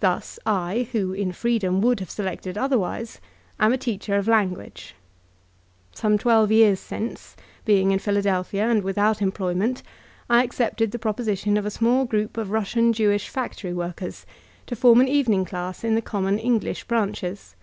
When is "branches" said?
16.88-17.54